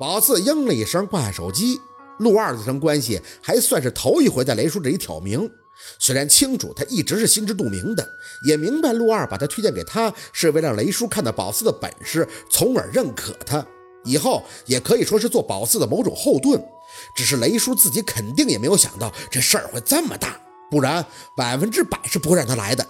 [0.00, 1.78] 宝四应了一声，挂下手机。
[2.20, 5.50] 陆二这层关系还算是头一回在雷叔这里挑明。
[5.98, 8.08] 虽然清楚他一直是心知肚明的，
[8.46, 13.62] 也明白陆二把他推荐给他是为了让雷叔看到宝四的本事，从而认可他，
[14.02, 16.58] 以后也可以说是做宝四的某种后盾。
[17.14, 20.40] 只是雷叔自己肯定也没有想到这事儿会这么大，
[20.70, 21.04] 不然
[21.36, 22.86] 百分之百是不会让他来的。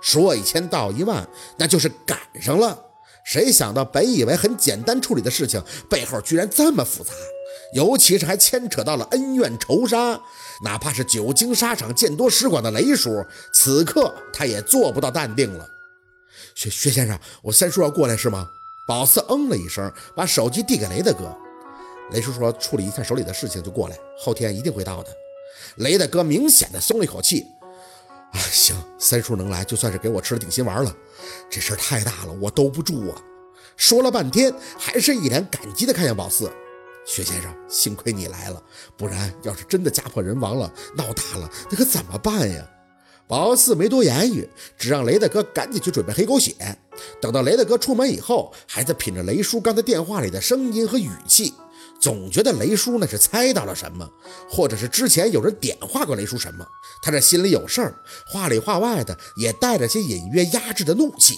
[0.00, 2.91] 说一千道一万，那就是赶上了。
[3.24, 7.12] 谁想到本以为很简单处理的事情，背后居然这么复杂，
[7.74, 10.20] 尤其是还牵扯到了恩怨仇杀。
[10.64, 15.68] 哪怕是久经沙场、见多识广的雷叔，此刻他也做不到淡定了。
[16.54, 18.48] 薛薛先生，我三叔要过来是吗？
[18.86, 21.34] 宝四嗯了一声，把手机递给雷大哥。
[22.10, 25.10] 雷叔说处理一下手里的事情就过来，后天一定会到的。
[25.76, 27.46] 雷大哥明显的松了一口气。
[28.32, 30.94] 啊，行，三叔能来，就算是给我吃了定心丸了。
[31.50, 33.22] 这事儿太大了，我兜不住啊。
[33.76, 36.50] 说了半天，还是一脸感激的看向宝四。
[37.04, 38.62] 薛先生，幸亏你来了，
[38.96, 42.68] 不然要是真的家破人亡了，闹大了，那可怎么办呀？
[43.26, 44.48] 宝四没多言语，
[44.78, 46.54] 只让雷大哥赶紧去准备黑狗血。
[47.20, 51.52] 等到雷大哥出门以后，还在品着雷叔刚才电话里的声音和语气。
[52.02, 54.10] 总觉得雷叔那是猜到了什么，
[54.50, 56.66] 或者是之前有人点化过雷叔什么，
[57.00, 57.94] 他这心里有事儿，
[58.26, 61.36] 话里话外的也带着些隐约压制的怒气。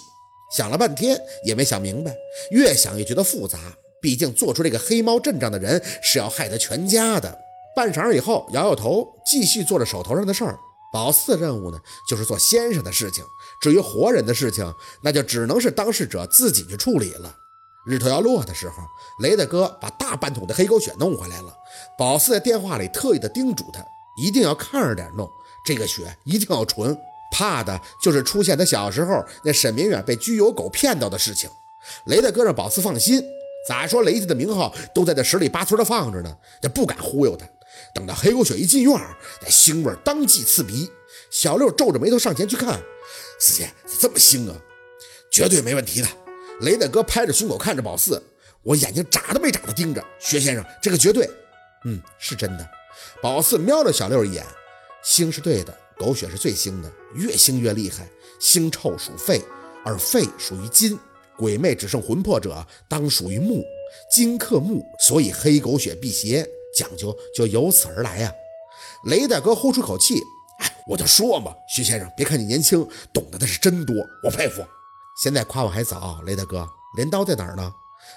[0.57, 2.17] 想了半天也没想明白，
[2.51, 3.59] 越想越觉得复杂。
[4.01, 7.39] 毕竟做出这个黑猫阵仗的人是要害他全家的。
[7.77, 10.59] 半晌以后，摇摇头，继续做着手头上的事儿。
[10.93, 13.25] 宝四的任务呢，就是做先生的事情。
[13.61, 17.35] 至于活人的事情，那就只能是当事者自己去处理了。
[17.87, 18.83] 日头要落的时候，
[19.21, 21.55] 雷大哥把大半桶的黑狗血弄回来了。
[21.99, 23.85] 宝四在电话里特意的叮嘱他，
[24.17, 25.31] 一定要看着点弄，
[25.67, 26.97] 这个血一定要纯，
[27.31, 31.51] 怕的就是出现他小时候那沈明远被拘油狗骗到的事情。
[32.07, 33.23] 雷大哥让宝四放心，
[33.69, 37.47] 咋说雷家的名号都在这十里八村的放着呢，这不敢忽悠他。
[37.95, 38.93] 等到黑狗血一进院，
[39.43, 40.91] 那腥味当即刺鼻。
[41.31, 42.81] 小六皱着眉头上前去看，
[43.39, 43.69] 四姐
[44.01, 44.57] 这么腥啊，
[45.31, 46.09] 绝对没问题的。
[46.61, 48.23] 雷大哥拍着胸口看着宝四，
[48.63, 51.29] 我眼睛眨都没眨的盯着薛先生，这个绝对，
[51.85, 52.69] 嗯，是真的。
[53.21, 54.45] 宝四瞄了小六一眼，
[55.05, 58.09] 腥是对的，狗血是最腥的，越腥越厉害。
[58.41, 59.43] 腥臭属肺，
[59.85, 60.99] 而肺属于金，
[61.37, 63.65] 鬼魅只剩魂魄者当属于木，
[64.11, 68.33] 金克木，所以黑狗血辟邪讲究就由此而来呀。
[69.07, 70.21] 雷大哥呼出口气，
[70.61, 74.65] 哎，我就说嘛，薛先生，别看你年轻，懂得的是真多，我佩服。
[75.15, 77.73] 现在夸我还早，雷大哥，镰刀在哪儿呢？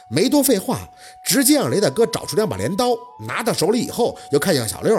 [0.09, 0.79] 没多废话，
[1.25, 2.87] 直接让雷大哥找出两把镰刀，
[3.19, 4.95] 拿到手里以后，又看向小六，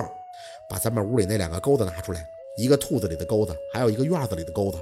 [0.71, 2.25] 把咱们屋里那两个钩子拿出来，
[2.57, 4.79] 一个兔子里的钩子，还有一个院子里的钩子。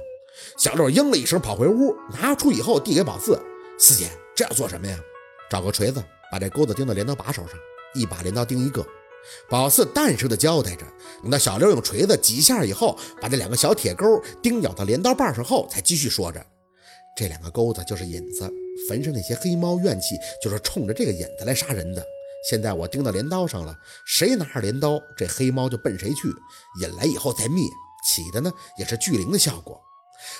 [0.57, 3.41] 小六应了一声，跑回屋，拿出以后递给宝四，
[3.79, 4.95] 四姐，这要做什么呀？
[5.49, 7.57] 找个锤子，把这钩子钉到镰刀把手上，
[7.95, 8.85] 一把镰刀钉一个。
[9.49, 10.85] 宝四淡声的交代着，
[11.23, 14.05] 等到小六用锤子几下以后，把这两个小铁钩
[14.41, 16.45] 钉咬到镰刀把上后，才继续说着。
[17.17, 18.47] 这两个钩子就是引子，
[18.87, 22.05] 坟上那些黑猫怨气就是冲着这个引子来杀人的。
[22.47, 26.27] 现在我钉到镰刀上了，谁拿着镰刀，这黑猫就奔谁去，
[26.79, 27.63] 引来以后再灭，
[28.07, 29.81] 起的呢也是聚灵的效果。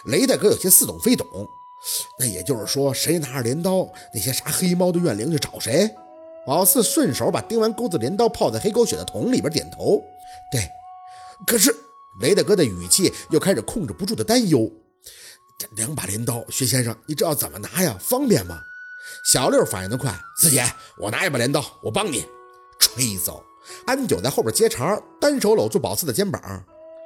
[0.06, 1.26] 雷大哥有些似懂非懂，
[2.20, 5.90] 那也就是说，谁拿着镰刀，那些杀黑猫的怨灵就找谁。
[6.46, 10.00] 宝四顺手把钉完钩子镰刀泡在黑狗血的桶里边，点头，
[10.52, 10.62] 对。
[11.48, 11.76] 可是
[12.22, 14.72] 雷大哥的语气又开始控制不住的担忧。
[15.58, 17.98] 这两把镰刀，薛先生，你知道怎么拿呀？
[18.00, 18.62] 方便吗？
[19.26, 20.64] 小六反应得快，四姐，
[20.98, 22.26] 我拿一把镰刀，我帮你。
[22.78, 23.44] 吹走！
[23.88, 26.40] 安九在后边接茬，单手搂住宝四的肩膀。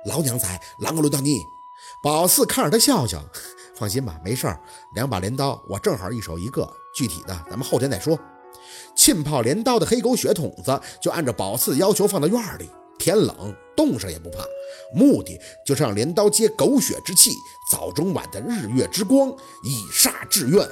[0.06, 1.40] 老娘才，啷个轮到你？
[2.03, 3.23] 宝四看着他笑笑，
[3.73, 4.59] 放心吧，没事儿。
[4.95, 8.19] 两把镰刀，我正好一手一个，具体的咱们后天再说。
[8.94, 12.69] 浸泡镰刀的黑狗血桶子，就按照宝四要求放到院里。
[13.00, 14.44] 天冷，冻上也不怕，
[14.93, 17.31] 目的就是让镰刀接狗血之气，
[17.71, 19.29] 早中晚的日月之光，
[19.63, 20.67] 以煞制怨。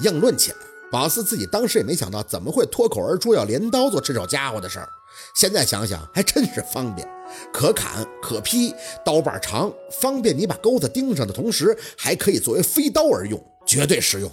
[0.00, 0.58] 硬论起来，
[0.90, 4.88] 宝四自己当时也没想到怎么会脱口而出要镰刀做这手家伙的事儿。
[5.36, 7.08] 现在想想，还真是方便，
[7.52, 8.74] 可砍可劈，
[9.04, 14.30] 刀把长，方便你把钩子钉上的同时，还可以作为飞刀而用，绝对实用。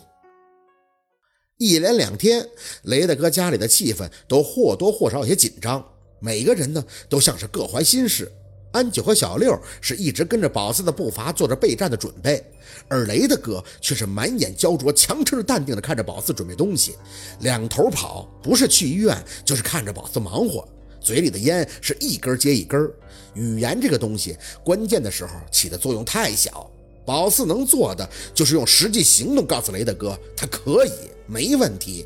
[1.57, 2.50] 一连两天，
[2.86, 5.86] 雷大哥家里的气氛都或多或少有些紧张。
[6.19, 8.31] 每个人呢，都像是各怀心事。
[8.72, 12.44] 安九和小六是一直跟着宝四的步伐做着备战的准备，
[12.88, 16.96] 而雷大哥却是满眼焦灼，强撑着淡定的看着宝四准备东西，
[17.42, 20.68] 两头跑，不是去医院，就是看着宝四忙活，
[21.02, 22.90] 嘴里的烟是一根接一根。
[23.34, 26.70] 语言这个东西，关键的时候起的作用太小，
[27.06, 30.92] 宝四能做的就是用实际行动告诉雷大哥，他可以，
[31.28, 32.06] 没问题。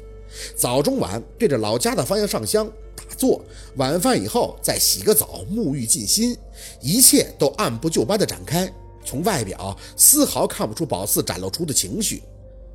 [0.55, 2.65] 早中晚对着老家的方向上香
[2.95, 3.43] 打坐，
[3.75, 6.37] 晚饭以后再洗个澡，沐浴静心，
[6.81, 8.71] 一切都按部就班的展开。
[9.03, 12.23] 从外表丝毫看不出宝四展露出的情绪。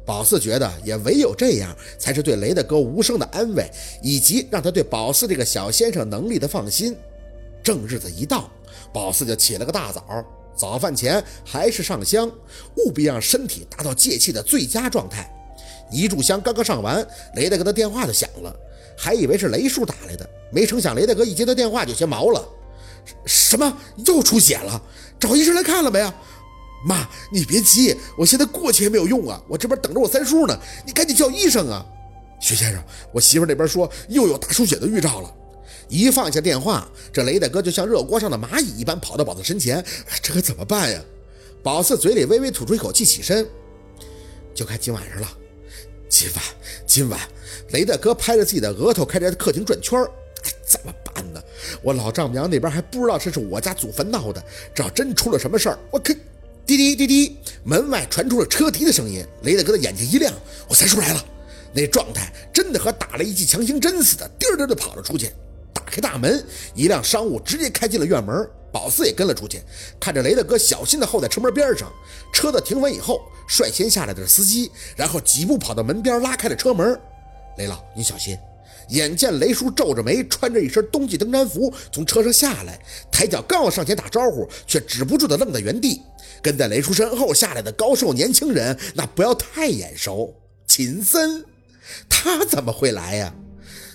[0.07, 3.71] 宝四觉得，也唯有这样，才是对雷大哥无声的安慰，
[4.03, 6.97] 以及让他对宝四这个小先生能力的放心。
[7.63, 8.51] 正日子一到，
[8.93, 10.25] 宝四就起了个大早，
[10.57, 12.31] 早饭前还是上香，
[12.77, 15.31] 务必让身体达到借气的最佳状态。
[15.91, 18.55] 一炷香刚刚上完，雷大哥的电话就响了，
[18.97, 22.49] 还以为是雷叔打来的，没成想雷大哥一接到电话就先毛了
[23.27, 23.79] ：“什么？
[24.07, 24.81] 又出血了？
[25.19, 26.15] 找医生来看了没啊？”
[26.87, 31.85] 妈，你别急，我现在过去也没有用啊，我这边等着我三叔呢，你赶紧叫医生啊！
[32.41, 32.83] 徐先生，
[33.13, 35.35] 我媳妇那边说又有大出血的预兆了。
[35.89, 39.85] 一放下电话，这雷大哥就像热锅上的蚂蚁一般跑到宝四身前，
[40.23, 40.99] 这可怎么办呀？
[41.63, 43.47] 宝四嘴里微微吐出一口气，起身，
[44.55, 45.29] 就看今晚上了。
[46.21, 46.45] 今晚，
[46.87, 47.19] 今晚，
[47.71, 49.99] 雷大哥拍着自己的额头，开着客厅转圈
[50.67, 51.43] 怎么办呢？
[51.81, 54.45] 我老丈母娘那边还不知道这是我家祖坟闹的，
[54.75, 56.15] 这要真出了什么事儿，我可……
[56.67, 59.25] 滴滴滴滴，门外传出了车笛的声音。
[59.45, 60.31] 雷大哥的眼睛一亮，
[60.69, 61.25] 我三叔来了。
[61.73, 65.31] 那状态真的和打了一剂强心针似的，颠颠的跑了出去。
[65.73, 66.45] 打开大门，
[66.75, 68.47] 一辆商务直接开进了院门。
[68.73, 69.63] 宝四也跟了出去，
[69.99, 71.93] 看着雷大哥小心的候在车门边上。
[72.33, 76.99] 车子停稳以后，率先下来的是司机，然后几步跑到门边拉开了车门。
[77.59, 78.39] 雷老，你小心。
[78.89, 82.81] 眼见雷叔皱着眉，穿着一身冬季登山服从车上下来，
[83.13, 86.03] 抬脚刚要上前打招呼，却止不住的愣在原地。
[86.43, 90.35] 跟在雷叔身后下来的高瘦年轻人，那不要太眼熟。
[90.67, 91.45] 秦森，
[92.09, 93.33] 他怎么会来呀？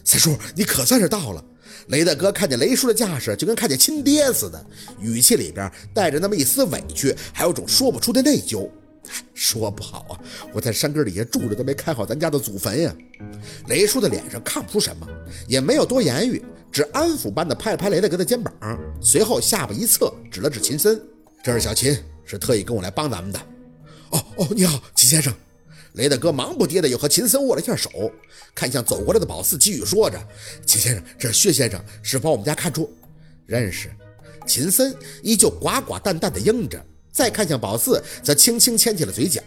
[0.06, 1.44] 三叔，你可算是到了。
[1.88, 4.66] 雷大哥看见雷叔的架势，就跟看见亲爹似的，
[5.00, 8.70] 语气里边带着那么一丝委屈，还有种说不出的内疚。
[9.36, 10.20] 说不好啊，
[10.52, 12.96] 我在山根底下住着，都没看好咱家的祖坟呀。
[13.68, 15.08] 雷叔的脸上看不出什么，
[15.48, 18.52] 也没有多言语，只安抚般的拍了拍雷大哥的肩膀，
[19.00, 21.00] 随后下巴一侧，指了指秦森
[21.44, 21.96] ：“这是小秦。”
[22.28, 23.40] 是特意跟我来帮咱们的，
[24.10, 25.32] 哦哦，你好，秦先生。
[25.96, 27.90] 雷大哥忙不迭的又和秦森握了一下手，
[28.54, 30.22] 看向走过来的宝四，继续说着
[30.66, 32.92] ：“秦先生，这是薛先生，是把我们家看出
[33.46, 33.90] 认识。”
[34.46, 39.42] 秦森依旧寡寡淡淡的应着，再看向宝四，则轻轻牵起了嘴角：“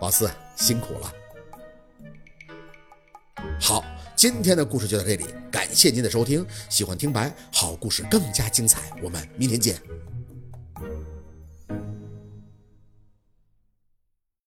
[0.00, 1.12] 宝四辛苦了。”
[3.60, 3.84] 好，
[4.16, 6.44] 今天的故事就到这里，感谢您的收听。
[6.68, 9.80] 喜欢听白好故事更加精彩，我们明天见。